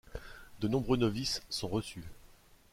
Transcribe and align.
De 0.61 0.67
nombreux 0.67 0.97
novices 0.97 1.43
sont 1.47 1.67
reçus. 1.67 2.03